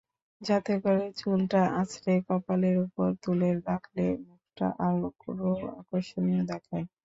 যাতে 0.41 0.73
করে 0.83 1.05
চুলটা 1.19 1.61
আঁচড়ে 1.79 2.13
কপালের 2.27 2.75
ওপরে 2.85 3.13
তুলে 3.23 3.49
রাখলে 3.61 4.05
মুখটা 4.25 4.67
আরও 4.85 5.07
আকর্ষণীয় 5.79 6.41
দেখায়। 6.51 6.85